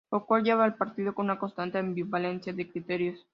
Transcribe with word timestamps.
Lo 0.09 0.25
cual 0.25 0.43
lleva 0.43 0.65
al 0.65 0.77
partido 0.77 1.13
a 1.15 1.21
una 1.21 1.37
constante 1.37 1.77
ambivalencia 1.77 2.51
de 2.53 2.67
criterios. 2.67 3.23